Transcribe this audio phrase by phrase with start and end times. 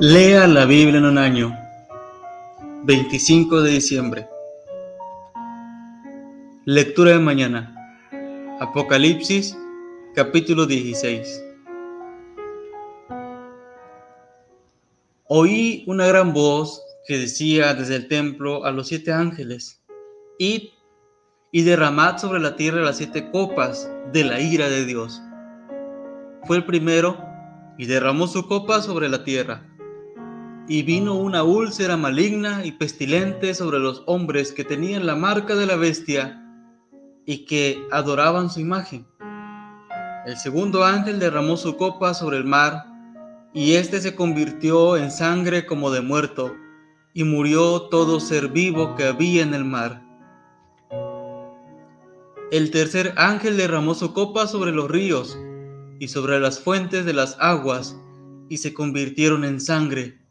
[0.00, 1.58] Lea la Biblia en un año.
[2.84, 4.28] 25 de diciembre.
[6.66, 7.74] Lectura de mañana.
[8.60, 9.58] Apocalipsis,
[10.14, 11.42] capítulo 16.
[15.24, 19.82] Oí una gran voz que decía desde el templo a los siete ángeles,
[20.38, 20.62] Id
[21.50, 25.20] y derramad sobre la tierra las siete copas de la ira de Dios.
[26.44, 27.18] Fue el primero
[27.78, 29.68] y derramó su copa sobre la tierra
[30.68, 35.64] y vino una úlcera maligna y pestilente sobre los hombres que tenían la marca de
[35.64, 36.44] la bestia
[37.24, 39.06] y que adoraban su imagen.
[40.26, 42.84] El segundo ángel derramó su copa sobre el mar,
[43.54, 46.54] y éste se convirtió en sangre como de muerto,
[47.14, 50.02] y murió todo ser vivo que había en el mar.
[52.50, 55.38] El tercer ángel derramó su copa sobre los ríos
[55.98, 57.98] y sobre las fuentes de las aguas,
[58.50, 60.27] y se convirtieron en sangre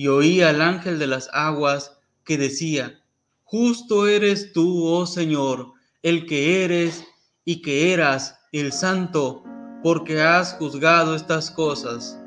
[0.00, 3.02] y oí al ángel de las aguas que decía,
[3.44, 7.04] Justo eres tú, oh Señor, el que eres
[7.44, 9.44] y que eras el santo,
[9.82, 12.18] porque has juzgado estas cosas.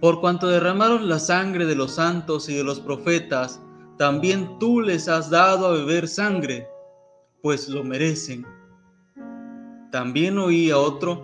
[0.00, 3.60] Por cuanto derramaron la sangre de los santos y de los profetas,
[3.98, 6.66] también tú les has dado a beber sangre,
[7.42, 8.46] pues lo merecen.
[9.92, 11.22] También oí a otro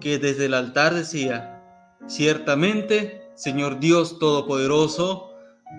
[0.00, 1.62] que desde el altar decía,
[2.08, 5.30] Ciertamente Señor Dios Todopoderoso,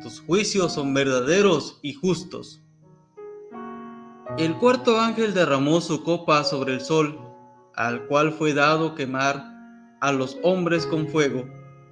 [0.02, 2.62] tus juicios son verdaderos y justos.
[4.40, 7.20] El cuarto ángel derramó su copa sobre el sol,
[7.76, 9.46] al cual fue dado quemar
[10.02, 11.46] a los hombres con fuego,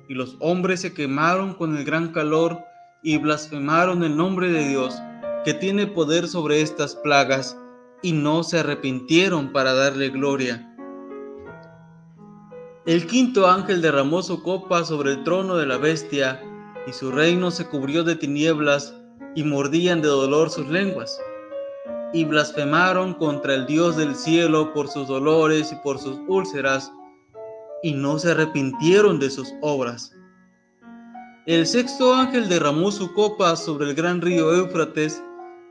[0.09, 2.59] y los hombres se quemaron con el gran calor
[3.03, 4.95] y blasfemaron el nombre de Dios,
[5.45, 7.55] que tiene poder sobre estas plagas,
[8.01, 10.70] y no se arrepintieron para darle gloria.
[12.83, 16.41] El quinto ángel derramó su copa sobre el trono de la bestia,
[16.87, 18.95] y su reino se cubrió de tinieblas,
[19.35, 21.21] y mordían de dolor sus lenguas.
[22.11, 26.91] Y blasfemaron contra el Dios del cielo por sus dolores y por sus úlceras,
[27.83, 30.15] y no se arrepintieron de sus obras.
[31.45, 35.21] El sexto ángel derramó su copa sobre el gran río Éufrates,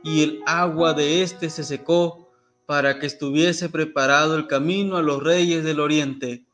[0.01, 2.31] y el agua de éste se secó,
[2.65, 6.45] para que estuviese preparado el camino a los reyes del oriente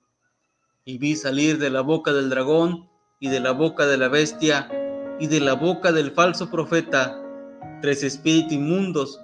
[0.88, 2.88] y vi salir de la boca del dragón
[3.20, 4.70] y de la boca de la bestia
[5.20, 7.22] y de la boca del falso profeta
[7.82, 9.20] tres espíritus inmundos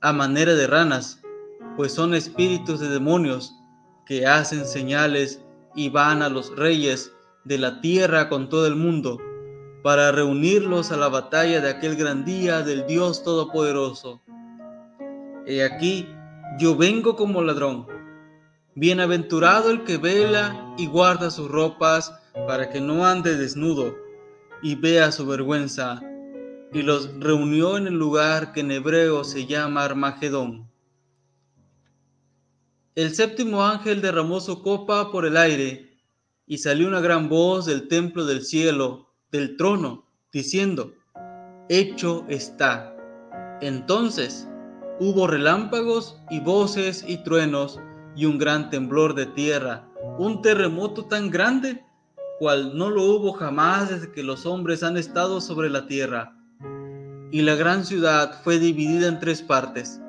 [0.00, 1.20] a manera de ranas,
[1.76, 3.54] pues son espíritus de demonios
[4.06, 7.12] que hacen señales y van a los reyes
[7.44, 9.18] de la tierra con todo el mundo
[9.82, 14.22] para reunirlos a la batalla de aquel gran día del Dios Todopoderoso.
[15.46, 16.08] He aquí,
[16.58, 17.86] yo vengo como ladrón.
[18.74, 22.14] Bienaventurado el que vela y guarda sus ropas
[22.46, 23.94] para que no ande desnudo
[24.62, 26.00] y vea su vergüenza.
[26.72, 30.70] Y los reunió en el lugar que en hebreo se llama Armagedón.
[32.94, 35.98] El séptimo ángel derramó su copa por el aire
[36.46, 40.94] y salió una gran voz del templo del cielo, del trono, diciendo,
[41.68, 42.96] Hecho está.
[43.60, 44.48] Entonces
[44.98, 47.78] hubo relámpagos y voces y truenos
[48.14, 51.84] y un gran temblor de tierra, un terremoto tan grande
[52.38, 56.36] cual no lo hubo jamás desde que los hombres han estado sobre la tierra.
[57.30, 60.00] Y la gran ciudad fue dividida en tres partes,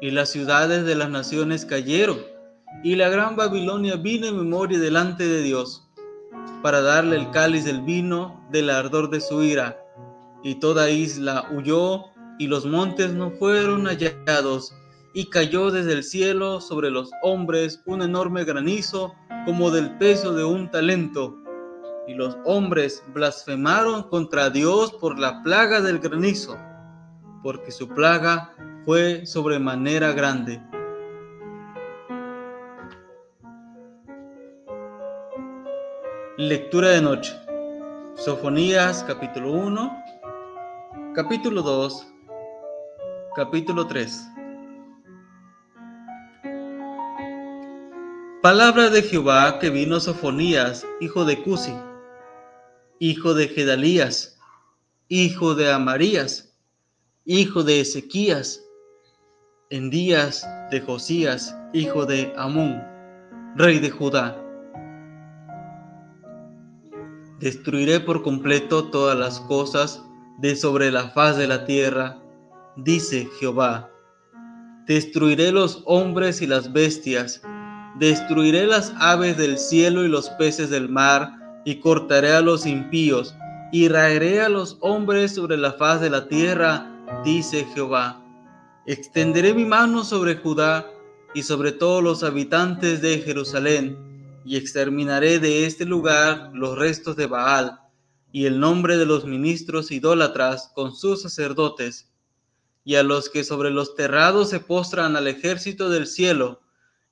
[0.00, 2.18] y las ciudades de las naciones cayeron,
[2.84, 5.88] y la gran Babilonia vino en memoria delante de Dios,
[6.62, 9.76] para darle el cáliz del vino del ardor de su ira.
[10.42, 12.04] Y toda isla huyó,
[12.38, 14.74] y los montes no fueron hallados,
[15.12, 20.44] y cayó desde el cielo sobre los hombres un enorme granizo como del peso de
[20.44, 21.36] un talento.
[22.06, 26.56] Y los hombres blasfemaron contra Dios por la plaga del granizo,
[27.42, 28.54] porque su plaga
[28.84, 30.62] fue sobremanera grande.
[36.36, 37.36] Lectura de noche.
[38.14, 40.04] Sofonías capítulo 1,
[41.14, 42.06] capítulo 2,
[43.34, 44.30] capítulo 3.
[48.42, 51.74] Palabra de Jehová que vino Sofonías, hijo de Cusi,
[52.98, 54.38] hijo de Gedalías,
[55.08, 56.56] hijo de Amarías,
[57.26, 58.64] hijo de Ezequías,
[59.68, 62.82] en días de Josías, hijo de Amón,
[63.56, 64.42] rey de Judá.
[67.40, 70.02] Destruiré por completo todas las cosas
[70.38, 72.18] de sobre la faz de la tierra,
[72.78, 73.90] dice Jehová.
[74.86, 77.42] Destruiré los hombres y las bestias,
[77.98, 81.32] Destruiré las aves del cielo y los peces del mar,
[81.64, 83.34] y cortaré a los impíos,
[83.72, 86.90] y raeré a los hombres sobre la faz de la tierra,
[87.24, 88.22] dice Jehová.
[88.86, 90.86] Extenderé mi mano sobre Judá
[91.34, 93.98] y sobre todos los habitantes de Jerusalén,
[94.44, 97.78] y exterminaré de este lugar los restos de Baal,
[98.32, 102.08] y el nombre de los ministros idólatras con sus sacerdotes,
[102.84, 106.60] y a los que sobre los terrados se postran al ejército del cielo,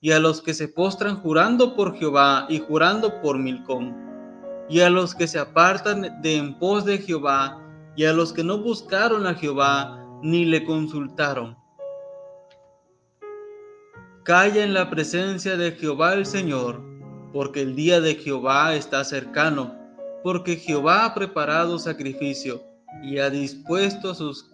[0.00, 3.96] y a los que se postran jurando por Jehová y jurando por Milcón,
[4.68, 7.60] y a los que se apartan de en pos de Jehová,
[7.96, 11.56] y a los que no buscaron a Jehová ni le consultaron.
[14.22, 16.80] Calla en la presencia de Jehová el Señor,
[17.32, 19.74] porque el día de Jehová está cercano,
[20.22, 22.62] porque Jehová ha preparado sacrificio
[23.02, 24.50] y ha dispuesto a sus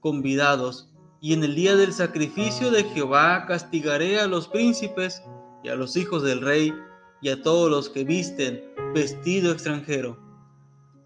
[0.00, 0.88] convidados
[1.20, 5.22] y en el día del sacrificio de Jehová castigaré a los príncipes
[5.64, 6.72] y a los hijos del rey
[7.20, 8.62] y a todos los que visten
[8.94, 10.16] vestido extranjero.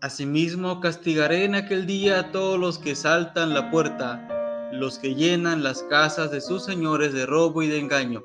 [0.03, 5.63] Asimismo castigaré en aquel día a todos los que saltan la puerta, los que llenan
[5.63, 8.23] las casas de sus señores de robo y de engaño.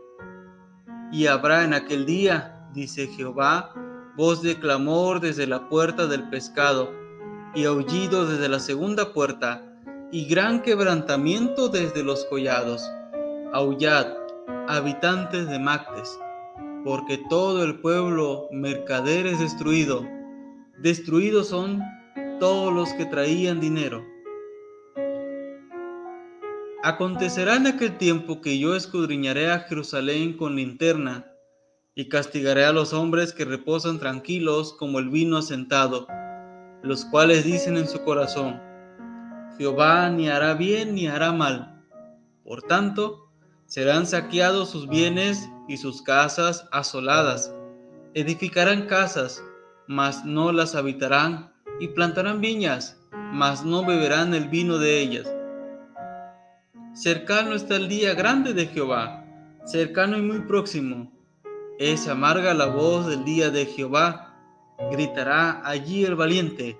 [1.11, 3.73] Y habrá en aquel día, dice Jehová,
[4.17, 6.91] voz de clamor desde la puerta del pescado,
[7.55, 9.63] y aullido desde la segunda puerta,
[10.11, 12.89] y gran quebrantamiento desde los collados.
[13.53, 14.07] Aullad,
[14.67, 16.17] habitantes de Mactes,
[16.83, 20.05] porque todo el pueblo mercader es destruido.
[20.79, 21.81] Destruidos son
[22.39, 24.05] todos los que traían dinero.
[26.83, 31.33] Acontecerá en aquel tiempo que yo escudriñaré a Jerusalén con linterna,
[31.95, 36.05] y castigaré a los hombres que reposan tranquilos como el vino asentado,
[36.83, 38.61] los cuales dicen en su corazón,
[39.57, 41.83] Jehová ni hará bien ni hará mal.
[42.43, 43.29] Por tanto,
[43.65, 47.53] serán saqueados sus bienes y sus casas asoladas.
[48.13, 49.43] Edificarán casas,
[49.87, 55.33] mas no las habitarán, y plantarán viñas, mas no beberán el vino de ellas.
[56.93, 59.23] Cercano está el día grande de Jehová,
[59.65, 61.11] cercano y muy próximo.
[61.77, 64.35] Es amarga la voz del día de Jehová,
[64.91, 66.79] gritará allí el valiente.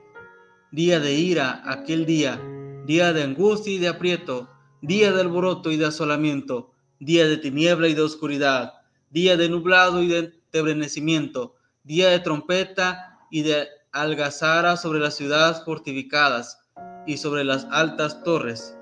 [0.72, 2.42] Día de ira, aquel día,
[2.88, 4.48] día de angustia y de aprieto,
[4.82, 8.76] día de alboroto y de asolamiento, día de tiniebla y de oscuridad,
[9.10, 15.62] día de nublado y de tebrenecimiento, día de trompeta y de algazara sobre las ciudades
[15.66, 16.62] fortificadas
[17.06, 18.78] y sobre las altas torres.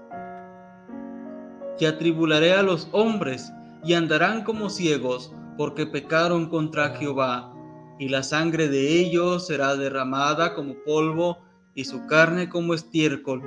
[1.80, 3.52] Y atribularé a los hombres
[3.84, 7.52] y andarán como ciegos, porque pecaron contra Jehová,
[7.98, 11.40] y la sangre de ellos será derramada como polvo
[11.74, 13.42] y su carne como estiércol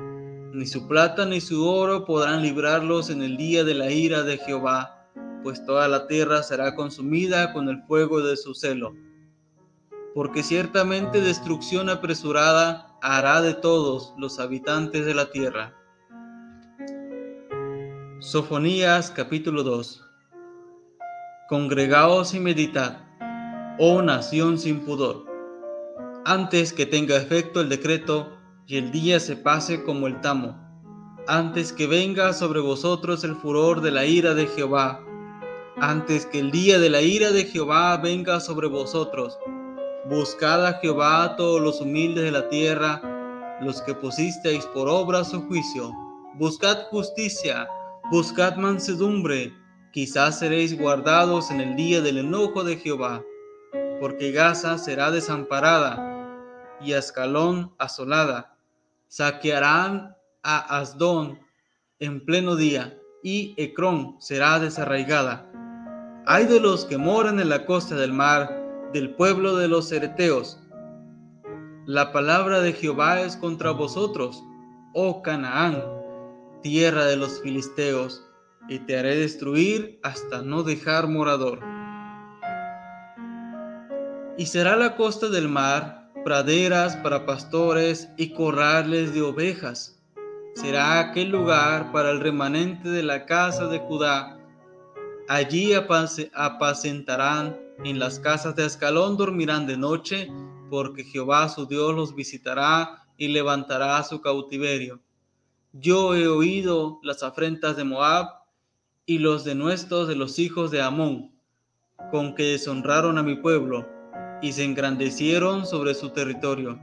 [0.58, 4.38] ni su plata ni su oro podrán librarlos en el día de la ira de
[4.38, 5.06] Jehová,
[5.44, 8.92] pues toda la tierra será consumida con el fuego de su celo.
[10.16, 15.74] Porque ciertamente destrucción apresurada hará de todos los habitantes de la tierra.
[18.18, 20.04] Sofonías capítulo 2
[21.48, 22.98] Congregaos y meditad,
[23.78, 25.24] oh nación sin pudor,
[26.24, 28.37] antes que tenga efecto el decreto
[28.70, 30.54] y el día se pase como el tamo,
[31.26, 35.00] antes que venga sobre vosotros el furor de la ira de Jehová,
[35.80, 39.38] antes que el día de la ira de Jehová venga sobre vosotros.
[40.10, 43.00] Buscad a Jehová todos los humildes de la tierra,
[43.62, 45.90] los que pusisteis por obra su juicio.
[46.34, 47.66] Buscad justicia,
[48.10, 49.50] buscad mansedumbre,
[49.92, 53.22] quizás seréis guardados en el día del enojo de Jehová,
[53.98, 56.04] porque Gaza será desamparada
[56.82, 58.57] y Ascalón asolada
[59.08, 61.38] saquearán a Asdón
[61.98, 65.50] en pleno día, y Ecrón será desarraigada.
[66.26, 68.54] Hay de los que moran en la costa del mar,
[68.92, 70.60] del pueblo de los Ereteos.
[71.86, 74.42] La palabra de Jehová es contra vosotros,
[74.94, 75.82] oh Canaán,
[76.62, 78.24] tierra de los filisteos,
[78.68, 81.60] y te haré destruir hasta no dejar morador.
[84.36, 89.98] Y será la costa del mar praderas para pastores y corrales de ovejas.
[90.52, 94.38] Será aquel lugar para el remanente de la casa de Judá.
[95.26, 100.30] Allí apacentarán, en las casas de Ascalón dormirán de noche,
[100.68, 105.00] porque Jehová su Dios los visitará y levantará su cautiverio.
[105.72, 108.26] Yo he oído las afrentas de Moab
[109.06, 111.32] y los denuestos de los hijos de Amón,
[112.10, 113.96] con que deshonraron a mi pueblo
[114.42, 116.78] y se engrandecieron sobre su territorio.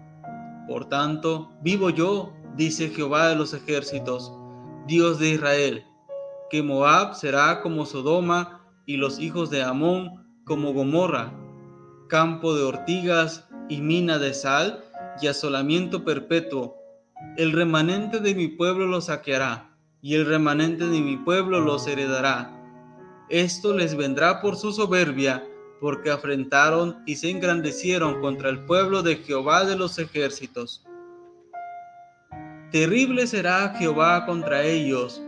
[0.67, 4.33] Por tanto, vivo yo, dice Jehová de los ejércitos,
[4.87, 5.85] Dios de Israel,
[6.49, 11.33] que Moab será como Sodoma y los hijos de Amón como Gomorra,
[12.07, 14.83] campo de ortigas y mina de sal,
[15.21, 16.75] y asolamiento perpetuo.
[17.37, 22.51] El remanente de mi pueblo los saqueará, y el remanente de mi pueblo los heredará.
[23.29, 25.43] Esto les vendrá por su soberbia,
[25.79, 30.83] porque afrentaron y se engrandecieron contra el pueblo de Jehová de los ejércitos.
[32.71, 35.21] Terrible será Jehová contra ellos,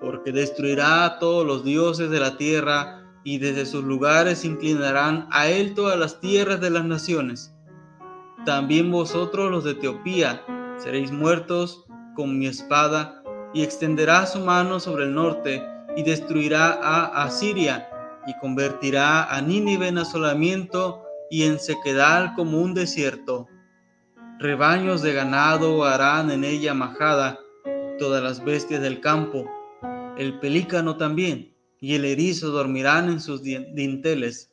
[0.00, 5.48] porque destruirá a todos los dioses de la tierra, y desde sus lugares inclinarán a
[5.48, 7.54] él todas las tierras de las naciones.
[8.46, 10.42] También vosotros los de Etiopía
[10.78, 15.62] seréis muertos con mi espada, y extenderá su mano sobre el norte,
[15.96, 17.88] y destruirá a Asiria,
[18.28, 23.48] y convertirá a Nínive en asolamiento y en sequedal como un desierto.
[24.38, 27.38] Rebaños de ganado harán en ella majada,
[27.98, 29.50] todas las bestias del campo,
[30.18, 34.52] el pelícano también, y el erizo dormirán en sus dinteles.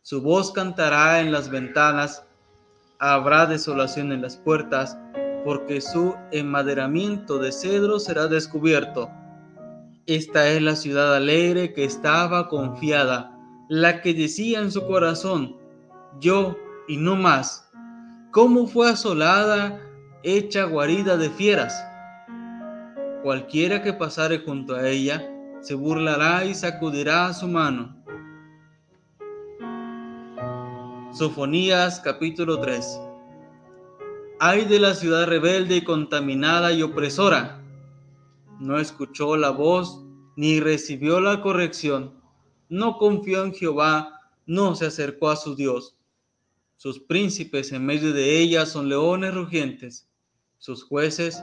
[0.00, 2.24] Su voz cantará en las ventanas,
[2.98, 4.96] habrá desolación en las puertas,
[5.44, 9.10] porque su enmaderamiento de cedro será descubierto.
[10.10, 13.38] Esta es la ciudad alegre que estaba confiada,
[13.68, 15.56] la que decía en su corazón,
[16.18, 16.56] yo
[16.88, 17.70] y no más.
[18.32, 19.80] ¿Cómo fue asolada,
[20.24, 21.80] hecha guarida de fieras?
[23.22, 27.96] Cualquiera que pasare junto a ella, se burlará y sacudirá su mano.
[31.12, 33.00] Sofonías capítulo 3
[34.40, 37.59] Ay de la ciudad rebelde y contaminada y opresora.
[38.60, 40.04] No escuchó la voz
[40.36, 42.20] ni recibió la corrección.
[42.68, 45.96] No confió en Jehová, no se acercó a su Dios.
[46.76, 50.08] Sus príncipes en medio de ella son leones rugientes,
[50.58, 51.42] sus jueces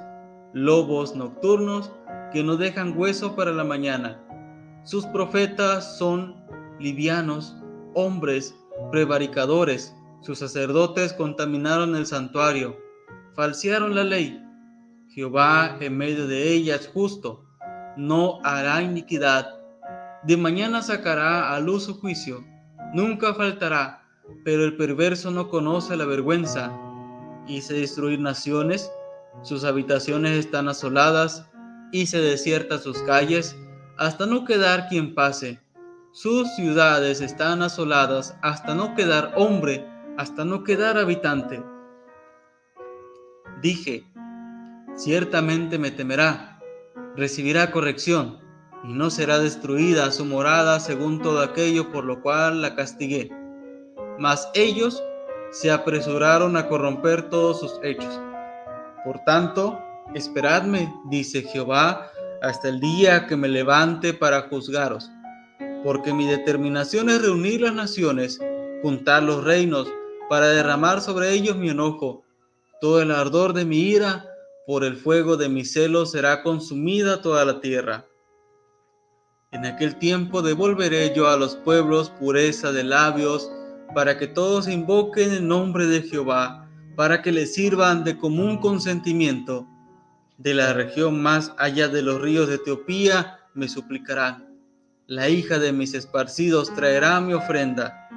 [0.54, 1.92] lobos nocturnos
[2.32, 4.24] que no dejan hueso para la mañana.
[4.84, 6.36] Sus profetas son
[6.80, 7.56] livianos,
[7.94, 8.56] hombres
[8.92, 9.96] prevaricadores.
[10.22, 12.78] Sus sacerdotes contaminaron el santuario,
[13.34, 14.42] falsearon la ley.
[15.18, 17.44] Jehová en medio de ella es justo,
[17.98, 19.60] no hará iniquidad.
[20.22, 22.46] De mañana sacará a luz su juicio,
[22.94, 24.04] nunca faltará,
[24.46, 26.72] pero el perverso no conoce la vergüenza.
[27.48, 28.92] Hice destruir naciones,
[29.42, 31.50] sus habitaciones están asoladas,
[31.92, 33.56] se desiertas sus calles,
[33.98, 35.60] hasta no quedar quien pase.
[36.12, 39.84] Sus ciudades están asoladas hasta no quedar hombre,
[40.16, 41.64] hasta no quedar habitante.
[43.64, 44.06] Dije,
[44.98, 46.60] ciertamente me temerá,
[47.16, 48.40] recibirá corrección,
[48.84, 53.32] y no será destruida su morada según todo aquello por lo cual la castigué.
[54.20, 55.02] Mas ellos
[55.52, 58.20] se apresuraron a corromper todos sus hechos.
[59.06, 59.80] Por tanto,
[60.14, 62.10] Esperadme, dice Jehová,
[62.42, 65.12] hasta el día que me levante para juzgaros,
[65.84, 68.40] porque mi determinación es reunir las naciones,
[68.82, 69.88] juntar los reinos,
[70.30, 72.24] para derramar sobre ellos mi enojo.
[72.80, 74.27] Todo el ardor de mi ira,
[74.68, 78.06] por el fuego de mi celo, será consumida toda la tierra.
[79.52, 83.50] En aquel tiempo devolveré yo a los pueblos pureza de labios,
[83.96, 89.66] para que todos invoquen el nombre de Jehová, para que les sirvan de común consentimiento
[90.38, 94.54] de la región más allá de los ríos de Etiopía me suplicarán.
[95.06, 98.10] La hija de mis esparcidos traerá mi ofrenda.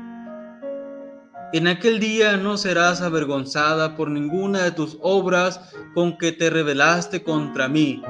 [1.53, 5.61] En aquel día no serás avergonzada por ninguna de tus obras
[5.95, 8.01] con que te rebelaste contra mí,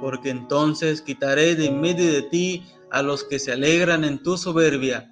[0.00, 5.10] porque entonces quitaré de medio de ti a los que se alegran en tu soberbia,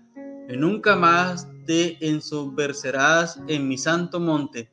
[0.49, 4.71] y nunca más te ensombercerás en mi santo monte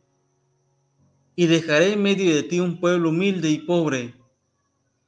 [1.40, 4.16] y dejaré en medio de ti un pueblo humilde y pobre,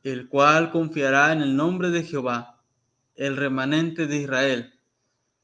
[0.04, 2.62] el cual confiará en el nombre de Jehová,
[3.16, 4.79] el remanente de Israel.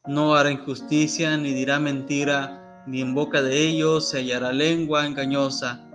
[0.07, 5.89] No hará injusticia ni dirá mentira, ni en boca de ellos se hallará lengua engañosa,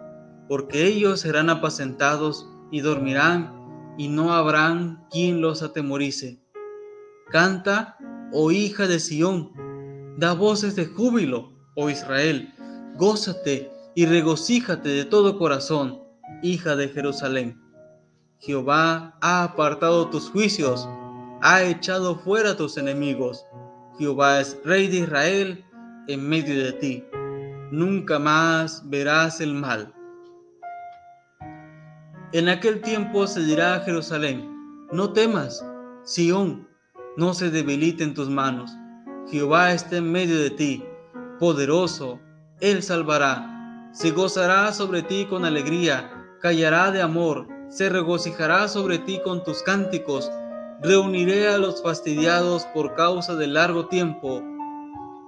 [0.48, 3.54] porque ellos serán apacentados y dormirán,
[3.96, 6.42] y no habrán quien los atemorice.
[7.30, 7.96] Canta,
[8.32, 9.52] oh hija de Sión,
[10.18, 12.52] da voces de júbilo, oh Israel,
[12.96, 16.02] gózate y regocíjate de todo corazón,
[16.42, 17.60] hija de Jerusalén.
[18.40, 20.88] Jehová ha apartado tus juicios,
[21.42, 23.44] ha echado fuera tus enemigos.
[24.00, 25.64] Jehová es rey de Israel
[26.08, 27.04] en medio de ti.
[27.70, 29.94] Nunca más verás el mal.
[32.32, 34.48] En aquel tiempo se dirá a Jerusalén,
[34.90, 35.64] no temas,
[36.02, 36.66] Sión,
[37.16, 38.72] no se debilite en tus manos.
[39.30, 40.84] Jehová está en medio de ti,
[41.38, 42.18] poderoso,
[42.60, 43.50] Él salvará
[43.92, 46.08] se gozará sobre ti con alegría,
[46.40, 50.30] callará de amor, se regocijará sobre ti con tus cánticos.
[50.82, 54.42] Reuniré a los fastidiados por causa del largo tiempo.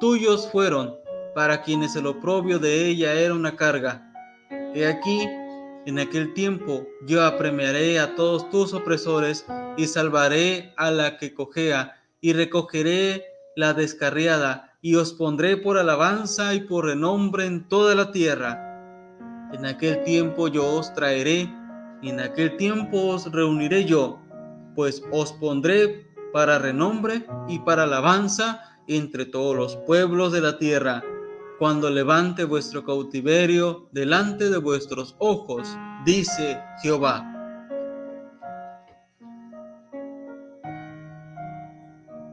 [0.01, 0.97] Tuyos fueron,
[1.35, 4.11] para quienes el oprobio de ella era una carga.
[4.75, 5.29] He aquí,
[5.85, 9.45] en aquel tiempo yo apremiaré a todos tus opresores
[9.77, 13.23] y salvaré a la que cojea y recogeré
[13.55, 18.59] la descarriada y os pondré por alabanza y por renombre en toda la tierra.
[19.53, 21.47] En aquel tiempo yo os traeré
[22.01, 24.19] y en aquel tiempo os reuniré yo,
[24.75, 31.03] pues os pondré para renombre y para alabanza entre todos los pueblos de la tierra,
[31.59, 35.69] cuando levante vuestro cautiverio delante de vuestros ojos,
[36.05, 37.32] dice Jehová.